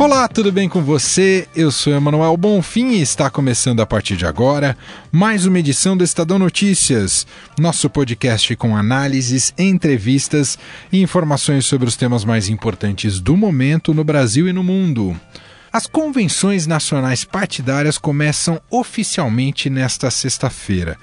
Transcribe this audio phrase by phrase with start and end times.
[0.00, 1.46] Olá, tudo bem com você?
[1.54, 4.74] Eu sou Emanuel Bonfim e está começando a partir de agora
[5.12, 7.26] mais uma edição do Estadão Notícias,
[7.58, 10.58] nosso podcast com análises, entrevistas
[10.90, 15.14] e informações sobre os temas mais importantes do momento no Brasil e no mundo.
[15.70, 20.96] As convenções nacionais partidárias começam oficialmente nesta sexta-feira.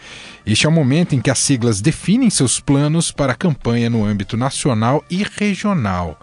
[0.44, 4.04] Este é o momento em que as siglas definem seus planos para a campanha no
[4.04, 6.20] âmbito nacional e regional.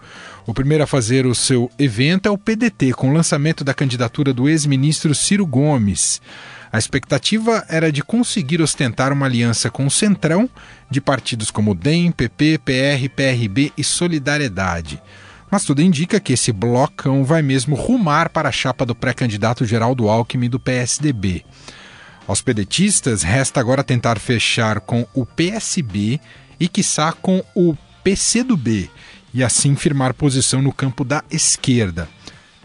[0.47, 4.31] O primeiro a fazer o seu evento é o PDT, com o lançamento da candidatura
[4.31, 6.21] do ex-ministro Ciro Gomes.
[6.71, 10.47] A expectativa era de conseguir ostentar uma aliança com o Centrão,
[10.87, 15.01] de partidos como DEM, PP, PR, PRB e Solidariedade.
[15.49, 20.07] Mas tudo indica que esse blocão vai mesmo rumar para a chapa do pré-candidato Geraldo
[20.09, 21.43] Alckmin do PSDB.
[22.27, 26.19] Aos pedetistas resta agora tentar fechar com o PSB
[26.59, 28.91] e, quiçá, com o PCdoB,
[29.35, 32.07] e assim firmar posição no campo da esquerda.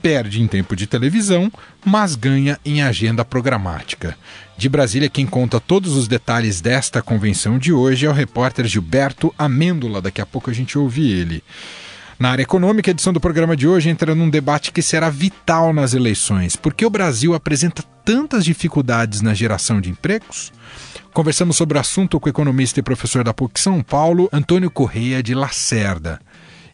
[0.00, 1.52] Perde em tempo de televisão,
[1.84, 4.16] mas ganha em agenda programática.
[4.56, 9.34] De Brasília, quem conta todos os detalhes desta convenção de hoje é o repórter Gilberto
[9.36, 10.00] Amêndola.
[10.00, 11.42] Daqui a pouco a gente ouve ele.
[12.18, 15.72] Na área econômica, a edição do programa de hoje entra num debate que será vital
[15.72, 16.54] nas eleições.
[16.54, 20.52] Por que o Brasil apresenta tantas dificuldades na geração de empregos?
[21.12, 25.22] Conversamos sobre o assunto com o economista e professor da PUC São Paulo, Antônio Correia
[25.22, 26.20] de Lacerda.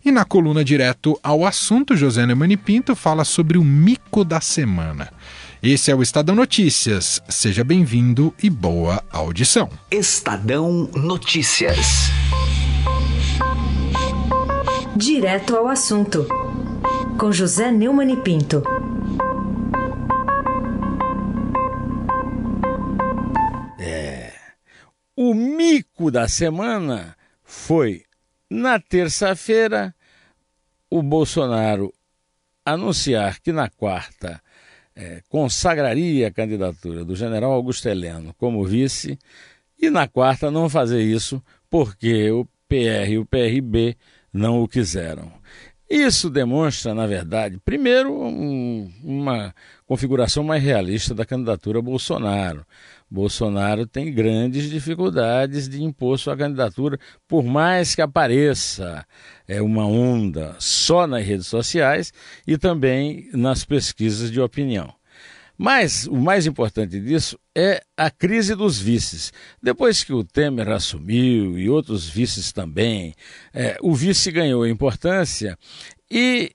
[0.06, 5.12] E na coluna direto ao assunto, José Neumani Pinto fala sobre o mico da semana.
[5.60, 7.20] Esse é o Estadão Notícias.
[7.28, 9.68] Seja bem-vindo e boa audição.
[9.90, 11.76] Estadão Notícias.
[14.94, 16.24] Direto ao assunto.
[17.18, 18.62] Com José Neumann Pinto.
[23.80, 24.32] É.
[25.16, 28.04] O mico da semana foi
[28.48, 29.95] na terça-feira
[30.90, 31.92] o Bolsonaro
[32.64, 34.40] anunciar que na quarta
[34.94, 39.18] é, consagraria a candidatura do general Augusto Heleno como vice
[39.78, 43.96] e na quarta não fazer isso porque o PR e o PRB
[44.32, 45.30] não o quiseram.
[45.88, 49.54] Isso demonstra, na verdade, primeiro, um, uma
[49.86, 52.66] configuração mais realista da candidatura Bolsonaro.
[53.10, 59.06] Bolsonaro tem grandes dificuldades de impor sua candidatura, por mais que apareça
[59.46, 62.12] é, uma onda só nas redes sociais
[62.46, 64.92] e também nas pesquisas de opinião.
[65.58, 69.32] Mas o mais importante disso é a crise dos vices.
[69.62, 73.14] Depois que o Temer assumiu e outros vices também,
[73.54, 75.56] é, o vice ganhou importância
[76.10, 76.52] e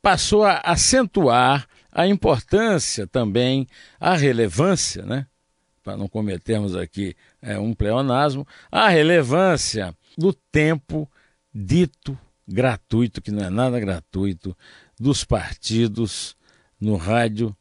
[0.00, 3.66] passou a acentuar a importância também,
[3.98, 5.26] a relevância, né?
[5.84, 11.08] Para não cometermos aqui é, um pleonasmo, a relevância do tempo
[11.54, 12.18] dito
[12.48, 14.56] gratuito, que não é nada gratuito,
[14.98, 16.34] dos partidos
[16.80, 17.54] no rádio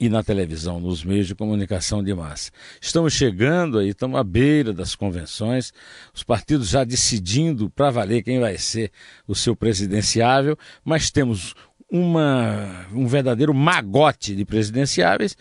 [0.00, 2.50] e na televisão, nos meios de comunicação de massa.
[2.80, 5.72] Estamos chegando aí, estamos à beira das convenções,
[6.14, 8.90] os partidos já decidindo para valer quem vai ser
[9.26, 11.54] o seu presidenciável, mas temos
[11.90, 15.36] uma, um verdadeiro magote de presidenciáveis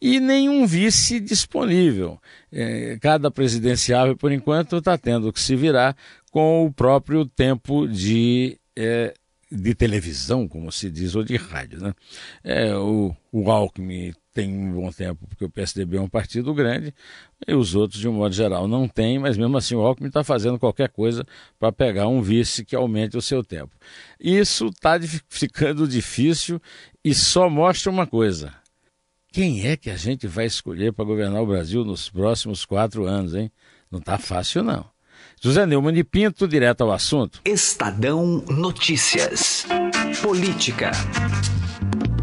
[0.00, 2.20] e nenhum vice disponível.
[2.52, 5.96] É, cada presidenciável, por enquanto, está tendo que se virar
[6.30, 9.14] com o próprio tempo de, é,
[9.50, 11.80] de televisão, como se diz, ou de rádio.
[11.80, 11.94] Né?
[12.44, 16.92] É, o, o Alckmin tem um bom tempo, porque o PSDB é um partido grande,
[17.48, 20.22] e os outros, de um modo geral, não têm, mas mesmo assim o Alckmin está
[20.22, 21.24] fazendo qualquer coisa
[21.58, 23.74] para pegar um vice que aumente o seu tempo.
[24.20, 26.60] Isso está ficando difícil
[27.02, 28.52] e só mostra uma coisa
[29.36, 33.34] quem é que a gente vai escolher para governar o Brasil nos próximos quatro anos,
[33.34, 33.52] hein?
[33.90, 34.86] Não está fácil, não.
[35.42, 37.42] José Neumann de Pinto, direto ao assunto.
[37.44, 39.66] Estadão Notícias.
[40.22, 40.90] Política.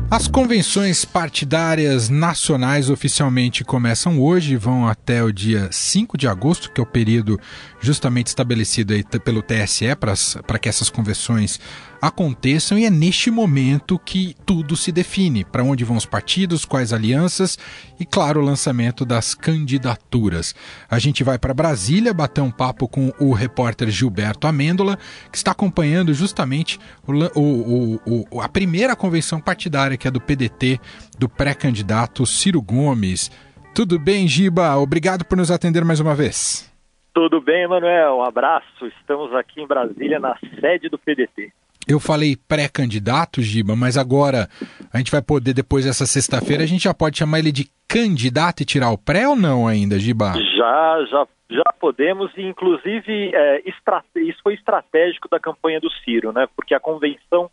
[0.10, 6.72] As convenções partidárias nacionais oficialmente começam hoje e vão até o dia 5 de agosto,
[6.72, 7.40] que é o período
[7.80, 8.94] justamente estabelecido
[9.24, 11.60] pelo TSE para que essas convenções
[12.04, 16.92] aconteçam e é neste momento que tudo se define, para onde vão os partidos, quais
[16.92, 17.58] alianças
[17.98, 20.54] e, claro, o lançamento das candidaturas.
[20.92, 24.98] A gente vai para Brasília bater um papo com o repórter Gilberto Amêndola,
[25.32, 26.78] que está acompanhando justamente
[27.08, 30.82] o, o, o, a primeira convenção partidária, que é do PDT,
[31.18, 33.32] do pré-candidato Ciro Gomes.
[33.74, 34.76] Tudo bem, Giba?
[34.76, 36.70] Obrigado por nos atender mais uma vez.
[37.14, 38.18] Tudo bem, Emanuel.
[38.18, 38.86] Um abraço.
[39.00, 41.54] Estamos aqui em Brasília, na sede do PDT.
[41.88, 44.48] Eu falei pré-candidato, Giba, mas agora
[44.92, 48.62] a gente vai poder, depois dessa sexta-feira, a gente já pode chamar ele de candidato
[48.62, 50.34] e tirar o pré ou não ainda, Giba?
[50.56, 56.48] Já, já, já podemos, e inclusive é, isso foi estratégico da campanha do Ciro, né?
[56.56, 57.50] Porque a convenção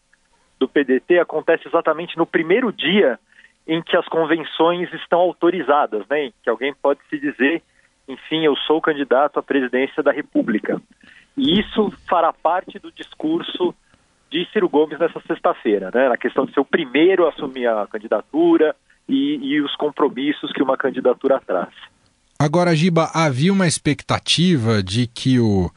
[0.58, 3.18] do PDT acontece exatamente no primeiro dia
[3.66, 6.30] em que as convenções estão autorizadas, né?
[6.42, 7.62] Que alguém pode se dizer,
[8.08, 10.80] enfim, eu sou candidato à presidência da República.
[11.36, 13.74] E isso fará parte do discurso
[14.30, 16.08] de Ciro Gomes nessa sexta-feira, né?
[16.08, 18.74] Na questão de ser o primeiro a assumir a candidatura
[19.08, 21.68] e, e os compromissos que uma candidatura traz.
[22.38, 25.70] Agora, Giba, havia uma expectativa de que o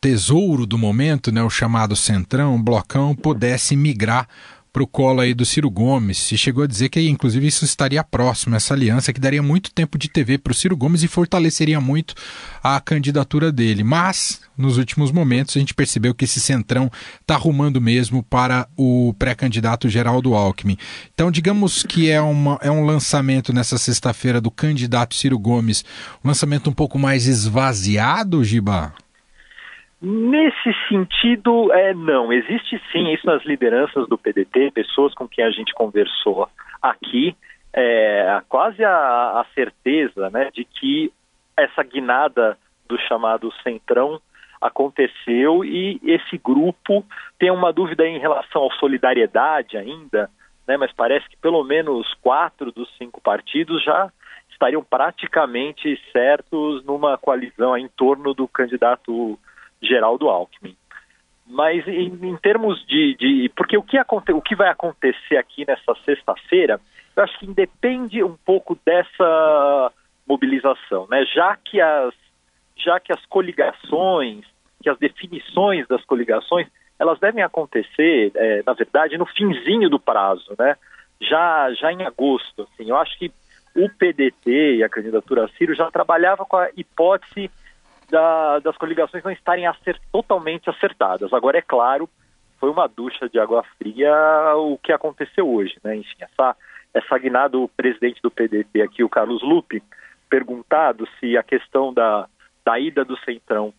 [0.00, 4.28] tesouro do momento, né, o chamado Centrão, o Blocão, pudesse migrar
[4.78, 6.18] para o colo aí do Ciro Gomes.
[6.18, 9.98] Se chegou a dizer que, inclusive, isso estaria próximo, essa aliança, que daria muito tempo
[9.98, 12.14] de TV para o Ciro Gomes e fortaleceria muito
[12.62, 13.82] a candidatura dele.
[13.82, 19.12] Mas, nos últimos momentos, a gente percebeu que esse centrão está arrumando mesmo para o
[19.18, 20.78] pré-candidato Geraldo Alckmin.
[21.12, 25.84] Então, digamos que é, uma, é um lançamento nessa sexta-feira do candidato Ciro Gomes,
[26.24, 28.94] um lançamento um pouco mais esvaziado, Giba?
[30.00, 32.32] Nesse sentido, é, não.
[32.32, 36.48] Existe sim isso nas lideranças do PDT, pessoas com quem a gente conversou
[36.80, 37.36] aqui,
[37.72, 38.90] é, quase a,
[39.40, 41.12] a certeza né, de que
[41.56, 42.56] essa guinada
[42.88, 44.20] do chamado Centrão
[44.60, 47.04] aconteceu e esse grupo
[47.38, 50.30] tem uma dúvida em relação à solidariedade ainda,
[50.66, 54.10] né, mas parece que pelo menos quatro dos cinco partidos já
[54.50, 59.38] estariam praticamente certos numa coalizão em torno do candidato
[59.82, 60.76] Geraldo Alckmin.
[61.46, 65.64] Mas em, em termos de, de, Porque o que, aconte, o que vai acontecer aqui
[65.66, 66.78] nessa sexta-feira,
[67.16, 69.92] eu acho que independe um pouco dessa
[70.26, 71.24] mobilização, né?
[71.34, 72.14] Já que as,
[72.76, 74.44] já que as coligações,
[74.82, 76.66] que as definições das coligações,
[76.98, 80.76] elas devem acontecer, é, na verdade, no finzinho do prazo, né?
[81.20, 82.90] Já, já em agosto, assim.
[82.90, 83.32] Eu acho que
[83.74, 87.50] o PDT e a candidatura Ciro já trabalhava com a hipótese
[88.10, 91.32] da, das coligações não estarem acert, totalmente acertadas.
[91.32, 92.08] Agora, é claro,
[92.58, 94.12] foi uma ducha de água fria
[94.56, 95.96] o que aconteceu hoje, né?
[95.96, 96.56] Enfim, essa,
[96.92, 99.82] essa guinada do presidente do PDT aqui, o Carlos Lupe,
[100.28, 102.28] perguntado se a questão da,
[102.64, 103.72] da ida do Centrão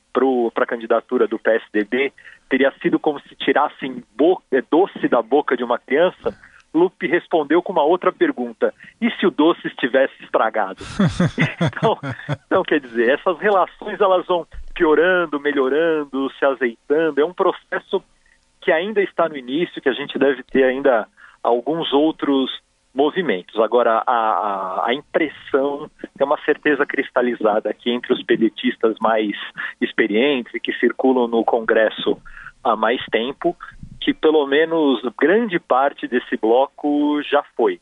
[0.53, 2.11] para a candidatura do PSDB
[2.49, 4.03] teria sido como se tirassem
[4.51, 6.35] é, doce da boca de uma criança,
[6.73, 10.83] Lupe respondeu com uma outra pergunta: e se o doce estivesse estragado?
[11.61, 11.97] então,
[12.45, 17.19] então, quer dizer, essas relações elas vão piorando, melhorando, se azeitando.
[17.19, 18.03] É um processo
[18.61, 21.07] que ainda está no início, que a gente deve ter ainda
[21.43, 22.51] alguns outros
[22.93, 23.59] movimentos.
[23.59, 25.89] Agora, a, a, a impressão
[26.19, 29.31] é uma certeza cristalizada aqui entre os pedetistas mais
[29.79, 32.17] experientes e que circulam no Congresso
[32.63, 33.55] há mais tempo,
[33.99, 37.79] que pelo menos grande parte desse bloco já foi.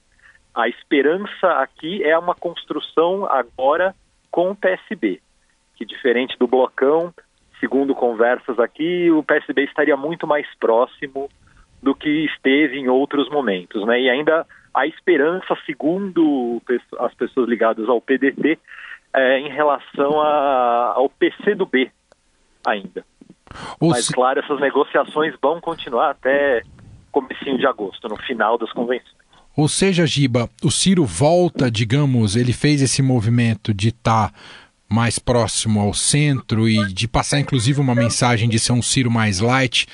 [0.54, 3.94] A esperança aqui é uma construção agora
[4.32, 5.22] com o PSB,
[5.76, 7.14] que diferente do blocão,
[7.60, 11.30] segundo conversas aqui, o PSB estaria muito mais próximo
[11.82, 14.02] do que esteve em outros momentos, né?
[14.02, 16.62] E ainda a esperança, segundo
[17.00, 18.60] as pessoas ligadas ao PDT,
[19.14, 21.92] é em relação a, ao PCdoB
[22.66, 23.06] ainda.
[23.80, 24.14] Ou Mas, se...
[24.14, 26.62] claro, essas negociações vão continuar até
[27.12, 29.18] comecinho de agosto, no final das convenções.
[29.56, 34.34] Ou seja, Giba, o Ciro volta, digamos, ele fez esse movimento de estar tá
[34.88, 39.40] mais próximo ao centro e de passar inclusive uma mensagem de ser um Ciro mais
[39.40, 39.88] light.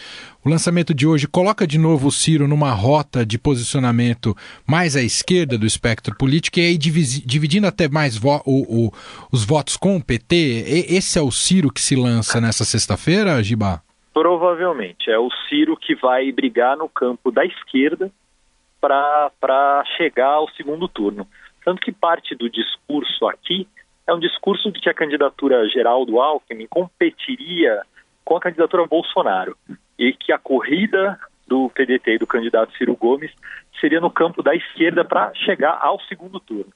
[0.46, 4.36] O lançamento de hoje coloca de novo o Ciro numa rota de posicionamento
[4.68, 8.92] mais à esquerda do espectro político e aí dividindo até mais vo o, o,
[9.32, 10.36] os votos com o PT.
[10.36, 13.82] E, esse é o Ciro que se lança nessa sexta-feira, Giba?
[14.14, 15.10] Provavelmente.
[15.10, 18.12] É o Ciro que vai brigar no campo da esquerda
[18.82, 21.26] para chegar ao segundo turno.
[21.64, 23.66] Tanto que parte do discurso aqui
[24.06, 27.82] é um discurso de que a candidatura geral do Alckmin competiria
[28.26, 29.56] com a candidatura Bolsonaro
[29.98, 33.32] e que a corrida do PDT e do candidato Ciro Gomes
[33.80, 36.72] seria no campo da esquerda para chegar ao segundo turno.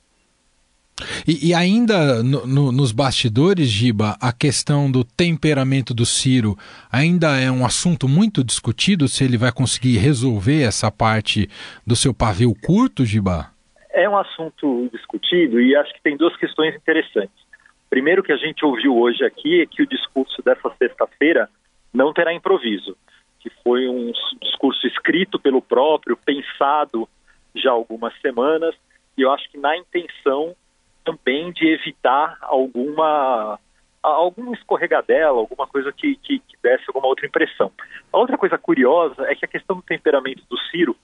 [1.28, 6.58] E, e ainda no, no, nos bastidores, Giba, a questão do temperamento do Ciro
[6.92, 11.48] ainda é um assunto muito discutido se ele vai conseguir resolver essa parte
[11.86, 13.52] do seu pavio curto, Giba?
[13.92, 17.48] É um assunto discutido e acho que tem duas questões interessantes.
[17.90, 21.48] Primeiro que a gente ouviu hoje aqui é que o discurso dessa sexta-feira
[21.94, 22.98] não terá improviso,
[23.40, 27.08] que foi um discurso escrito pelo próprio, pensado
[27.56, 28.76] já algumas semanas,
[29.18, 30.56] e eu acho que na intenção
[31.04, 33.60] também de evitar alguma
[34.04, 37.72] algum escorregadela, alguma coisa que, que, que desse alguma outra impressão.
[38.12, 40.96] A outra coisa curiosa é que a questão do temperamento do Ciro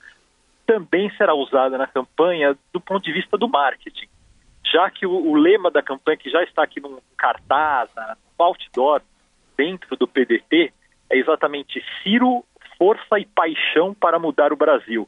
[0.66, 4.08] também será usada na campanha do ponto de vista do marketing,
[4.66, 7.90] já que o, o lema da campanha, que já está aqui num cartaz,
[8.40, 9.02] no outdoor,
[9.58, 10.74] dentro do PDT,
[11.10, 12.44] é exatamente Ciro,
[12.78, 15.08] força e paixão para mudar o Brasil.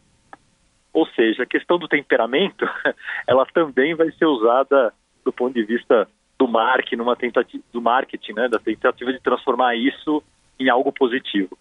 [0.93, 2.65] Ou seja, a questão do temperamento,
[3.27, 8.33] ela também vai ser usada do ponto de vista do marketing, numa tentativa do marketing,
[8.33, 10.23] né, da tentativa de transformar isso
[10.59, 11.57] em algo positivo.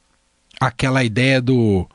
[0.61, 1.89] Aquela ideia do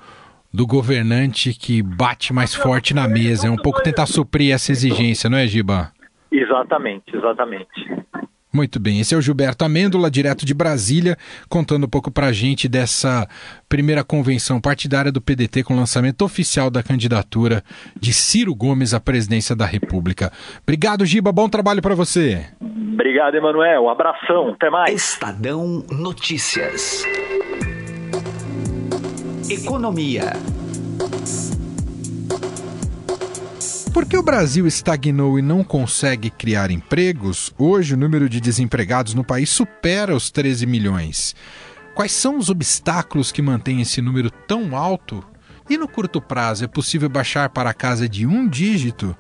[0.52, 5.30] do governante que bate mais forte na mesa, é um pouco tentar suprir essa exigência,
[5.30, 5.92] não é, Giba?
[6.32, 7.70] Exatamente, exatamente.
[8.52, 11.16] Muito bem, esse é o Gilberto Amêndola, direto de Brasília,
[11.48, 13.28] contando um pouco pra gente dessa
[13.70, 17.64] primeira convenção partidária do PDT com o lançamento oficial da candidatura
[17.96, 20.32] de Ciro Gomes à presidência da República.
[20.64, 22.44] Obrigado, Giba, bom trabalho para você.
[22.60, 24.96] Obrigado, Emanuel, um abração, até mais.
[24.96, 27.04] Estadão Notícias.
[29.48, 30.34] Economia.
[33.94, 37.52] Por que o Brasil estagnou e não consegue criar empregos?
[37.58, 41.36] Hoje, o número de desempregados no país supera os 13 milhões.
[41.96, 45.24] Quais são os obstáculos que mantêm esse número tão alto?
[45.68, 49.16] E no curto prazo, é possível baixar para a casa de um dígito?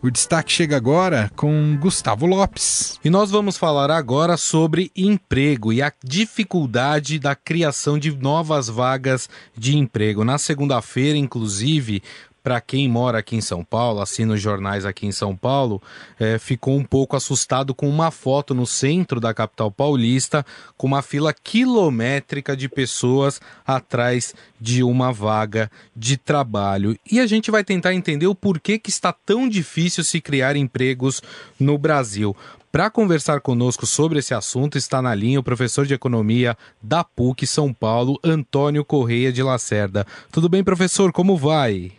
[0.00, 2.98] O destaque chega agora com Gustavo Lopes.
[3.04, 9.28] E nós vamos falar agora sobre emprego e a dificuldade da criação de novas vagas
[9.56, 10.24] de emprego.
[10.24, 12.02] Na segunda-feira, inclusive,
[12.42, 15.80] para quem mora aqui em São Paulo, assina os jornais aqui em São Paulo,
[16.18, 20.44] é, ficou um pouco assustado com uma foto no centro da capital paulista,
[20.76, 26.98] com uma fila quilométrica de pessoas atrás de uma vaga de trabalho.
[27.10, 31.22] E a gente vai tentar entender o porquê que está tão difícil se criar empregos
[31.58, 32.36] no Brasil.
[32.72, 37.46] Para conversar conosco sobre esse assunto, está na linha o professor de economia da PUC
[37.46, 40.06] São Paulo, Antônio Correia de Lacerda.
[40.32, 41.12] Tudo bem, professor?
[41.12, 41.92] Como vai?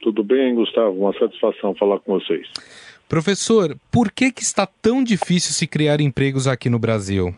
[0.00, 0.98] Tudo bem, Gustavo?
[0.98, 2.48] Uma satisfação falar com vocês.
[3.08, 7.34] Professor, por que, que está tão difícil se criar empregos aqui no Brasil?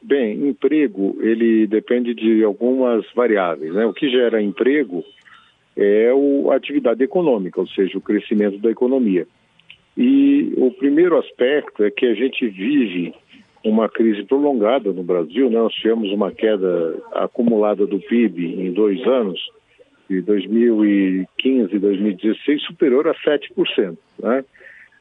[0.00, 3.74] Bem, emprego, ele depende de algumas variáveis.
[3.74, 3.84] Né?
[3.84, 5.04] O que gera emprego
[5.76, 6.10] é
[6.50, 9.26] a atividade econômica, ou seja, o crescimento da economia.
[9.96, 13.14] E o primeiro aspecto é que a gente vive
[13.64, 15.50] uma crise prolongada no Brasil.
[15.50, 15.58] Né?
[15.58, 19.40] Nós tivemos uma queda acumulada do PIB em dois anos
[20.08, 23.96] de 2015 e 2016 superior a 7%.
[24.18, 24.44] Né?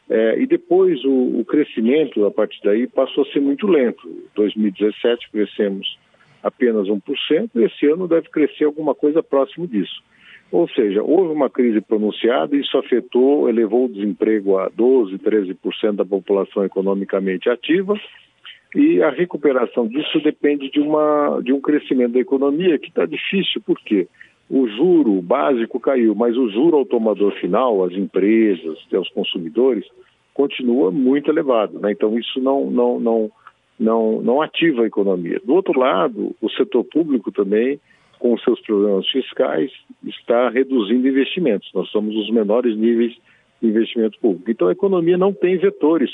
[0.10, 4.08] É, e depois o, o, crescimento a partir daí passou a ser muito lento.
[4.08, 5.98] Em 2017 crescemos
[6.44, 10.04] apenas 1%, e esse ano deve crescer alguma coisa próximo disso.
[10.52, 15.94] Ou seja, houve uma crise pronunciada e isso afetou, elevou o desemprego a 12%, 13%
[15.94, 18.00] da população economicamente ativa,
[18.76, 23.62] e a recuperação disso depende de, uma, de um crescimento da economia que está difícil,
[23.66, 24.08] por quê?
[24.50, 29.86] O juro básico caiu, mas o juro ao tomador final, as empresas, os consumidores,
[30.34, 31.80] continua muito elevado.
[31.80, 31.92] Né?
[31.92, 33.32] Então isso não, não, não,
[33.80, 35.42] não, não ativa a economia.
[35.44, 37.80] Do outro lado, o setor público também,
[38.20, 39.72] com seus problemas fiscais,
[40.06, 41.70] está reduzindo investimentos.
[41.74, 43.16] Nós somos os menores níveis
[43.62, 44.52] de investimento público.
[44.52, 46.12] Então a economia não tem vetores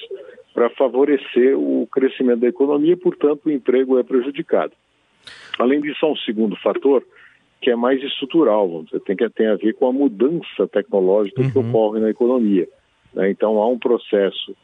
[0.54, 4.74] para favorecer o crescimento da economia, portanto o emprego é prejudicado.
[5.60, 7.04] Além disso, há um segundo fator,
[7.62, 11.42] que é mais estrutural, vamos dizer, tem, que, tem a ver com a mudança tecnológica
[11.42, 11.52] uhum.
[11.52, 12.68] que ocorre na economia.
[13.14, 13.30] Né?
[13.30, 14.56] Então há um processo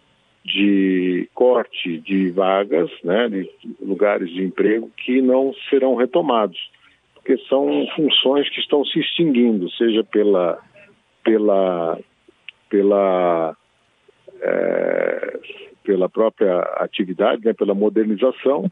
[0.43, 3.49] de corte de vagas, né, de
[3.81, 6.57] lugares de emprego que não serão retomados,
[7.13, 10.57] porque são funções que estão se extinguindo, seja pela
[11.23, 11.99] pela
[12.69, 13.57] pela
[14.41, 15.39] é,
[15.83, 18.71] pela própria atividade, né, pela modernização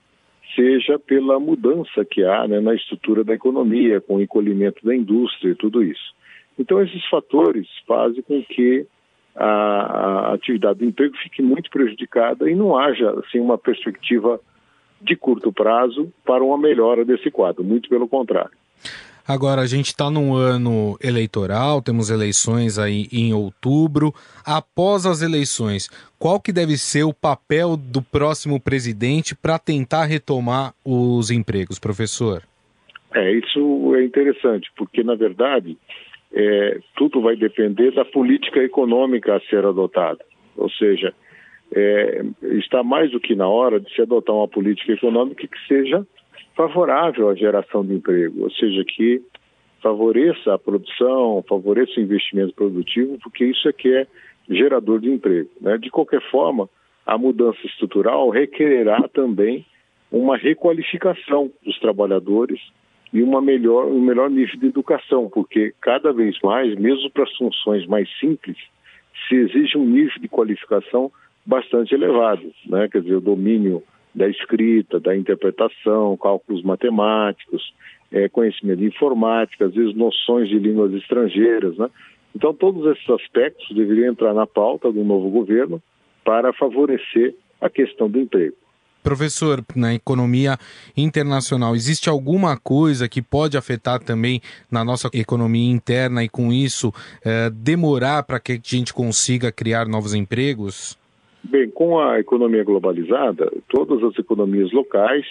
[0.54, 5.52] seja pela mudança que há né, na estrutura da economia, com o encolhimento da indústria
[5.52, 6.14] e tudo isso.
[6.58, 8.86] Então, esses fatores fazem com que
[9.36, 14.40] a, a atividade do emprego fique muito prejudicada e não haja assim, uma perspectiva
[15.02, 18.52] de curto prazo para uma melhora desse quadro, muito pelo contrário.
[19.28, 24.14] Agora, a gente está num ano eleitoral, temos eleições aí em outubro.
[24.46, 25.90] Após as eleições,
[26.20, 32.44] qual que deve ser o papel do próximo presidente para tentar retomar os empregos, professor?
[33.16, 35.76] É, isso é interessante, porque, na verdade,
[36.32, 40.24] é, tudo vai depender da política econômica a ser adotada.
[40.56, 41.14] Ou seja,
[41.74, 42.24] é,
[42.60, 46.06] está mais do que na hora de se adotar uma política econômica que seja
[46.56, 49.22] favorável à geração de emprego, ou seja, que
[49.82, 54.08] favoreça a produção, favoreça o investimento produtivo, porque isso é que é
[54.50, 55.50] gerador de emprego.
[55.62, 55.78] Né?
[55.78, 56.70] De qualquer forma,
[57.06, 59.66] a mudança estrutural requererá também
[60.12, 62.60] uma requalificação dos trabalhadores
[63.14, 67.36] e uma melhor, um melhor nível de educação, porque cada vez mais, mesmo para as
[67.36, 68.58] funções mais simples,
[69.28, 71.12] se exige um nível de qualificação
[71.46, 72.88] bastante elevado, né?
[72.90, 73.84] quer dizer, o domínio
[74.16, 77.74] da escrita, da interpretação, cálculos matemáticos,
[78.12, 81.78] é, conhecimento de informática, às vezes noções de línguas estrangeiras.
[81.78, 81.90] Né?
[82.34, 85.82] Então, todos esses aspectos deveriam entrar na pauta do novo governo
[86.24, 88.56] para favorecer a questão do emprego.
[89.04, 90.58] Professor, na economia
[90.98, 94.42] internacional, existe alguma coisa que pode afetar também
[94.72, 96.92] na nossa economia interna e, com isso,
[97.24, 100.98] eh, demorar para que a gente consiga criar novos empregos?
[101.50, 105.26] Bem, com a economia globalizada, todas as economias locais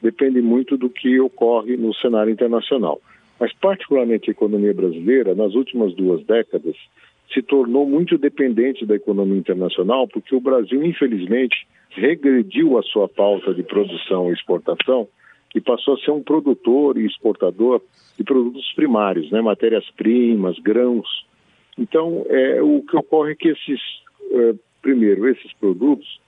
[0.00, 3.00] dependem muito do que ocorre no cenário internacional.
[3.38, 6.74] Mas, particularmente a economia brasileira, nas últimas duas décadas,
[7.32, 13.52] se tornou muito dependente da economia internacional, porque o Brasil, infelizmente, regrediu a sua pauta
[13.52, 15.06] de produção e exportação
[15.54, 17.82] e passou a ser um produtor e exportador
[18.16, 21.26] de produtos primários, né, matérias-primas, grãos.
[21.76, 23.80] Então, é, o que ocorre é que esses
[24.30, 26.20] é, Primeiro, esses produtos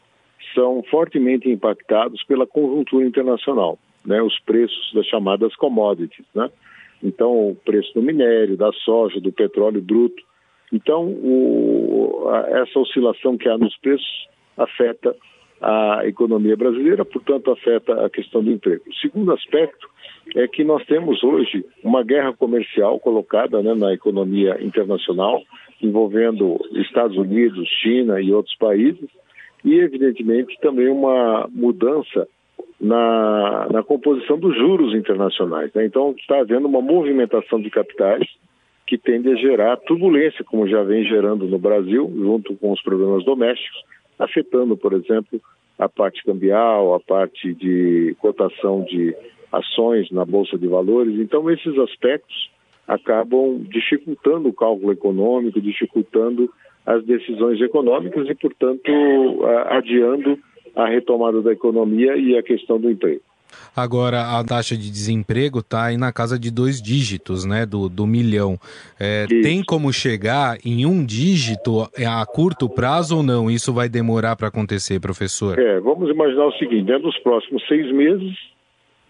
[0.55, 6.51] são fortemente impactados pela conjuntura internacional, né, os preços das chamadas commodities, né?
[7.03, 10.23] Então, o preço do minério, da soja, do petróleo bruto.
[10.71, 15.17] Então, o, a, essa oscilação que há nos preços afeta
[15.61, 18.83] a economia brasileira, portanto, afeta a questão do emprego.
[18.89, 19.89] O segundo aspecto
[20.35, 25.43] é que nós temos hoje uma guerra comercial colocada né, na economia internacional,
[25.83, 29.09] envolvendo Estados Unidos, China e outros países,
[29.65, 32.27] e, evidentemente, também uma mudança
[32.81, 35.73] na, na composição dos juros internacionais.
[35.75, 35.85] Né?
[35.85, 38.27] Então, está havendo uma movimentação de capitais
[38.87, 43.25] que tende a gerar turbulência, como já vem gerando no Brasil, junto com os problemas
[43.25, 43.85] domésticos,
[44.19, 45.41] afetando, por exemplo,
[45.79, 49.15] a parte cambial, a parte de cotação de
[49.53, 51.19] ações na Bolsa de Valores.
[51.21, 52.51] Então, esses aspectos
[52.91, 56.51] acabam dificultando o cálculo econômico, dificultando
[56.85, 58.91] as decisões econômicas e, portanto,
[59.69, 60.37] adiando
[60.75, 63.21] a retomada da economia e a questão do emprego.
[63.77, 68.07] Agora, a taxa de desemprego está aí na casa de dois dígitos, né, do, do
[68.07, 68.57] milhão.
[68.99, 73.51] É, tem como chegar em um dígito a curto prazo ou não?
[73.51, 75.59] Isso vai demorar para acontecer, professor?
[75.59, 78.37] É, vamos imaginar o seguinte, dentro dos próximos seis meses,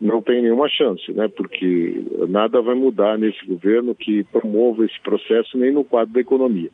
[0.00, 1.28] não tem nenhuma chance, né?
[1.28, 6.70] Porque nada vai mudar nesse governo que promova esse processo nem no quadro da economia.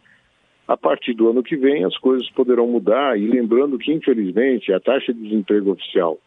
[0.68, 4.80] A partir do ano que vem as coisas poderão mudar e lembrando que infelizmente a
[4.80, 6.18] taxa de desemprego oficial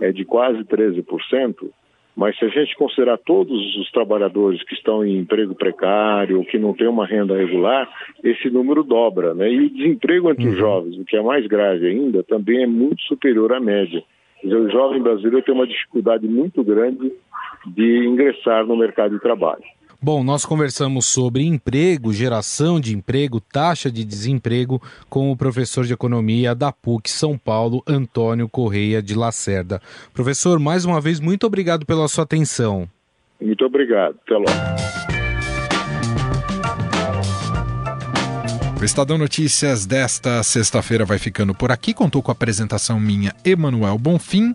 [0.00, 1.70] é de quase 13%,
[2.16, 6.58] mas se a gente considerar todos os trabalhadores que estão em emprego precário, ou que
[6.58, 7.86] não têm uma renda regular,
[8.24, 9.52] esse número dobra, né?
[9.52, 10.58] E o desemprego entre os uhum.
[10.58, 14.02] jovens, o que é mais grave ainda, também é muito superior à média.
[14.54, 17.12] O jovem brasileiro tem uma dificuldade muito grande
[17.66, 19.62] de ingressar no mercado de trabalho.
[20.00, 25.92] Bom, nós conversamos sobre emprego, geração de emprego, taxa de desemprego com o professor de
[25.92, 29.80] economia da PUC São Paulo, Antônio Correia de Lacerda.
[30.12, 32.86] Professor, mais uma vez, muito obrigado pela sua atenção.
[33.40, 34.16] Muito obrigado.
[34.24, 35.15] Até logo.
[38.78, 41.94] O Estadão Notícias desta sexta-feira vai ficando por aqui.
[41.94, 44.54] Contou com a apresentação minha, Emanuel Bonfim.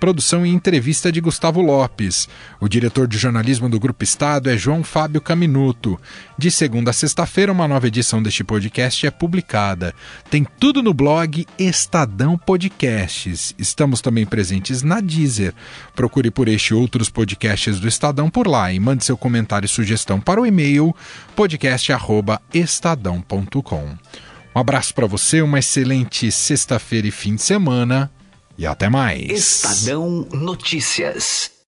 [0.00, 2.26] Produção e entrevista de Gustavo Lopes.
[2.58, 6.00] O diretor de jornalismo do Grupo Estado é João Fábio Caminuto.
[6.38, 9.94] De segunda a sexta-feira, uma nova edição deste podcast é publicada.
[10.30, 13.54] Tem tudo no blog Estadão Podcasts.
[13.58, 15.52] Estamos também presentes na Deezer.
[15.94, 19.68] Procure por este e outros podcasts do Estadão por lá e mande seu comentário e
[19.68, 20.96] sugestão para o e-mail
[21.36, 23.98] podcast@estadão.com.
[24.54, 28.10] Um abraço para você, uma excelente sexta-feira e fim de semana
[28.60, 29.22] e até mais.
[29.30, 31.50] Estadão Notícias.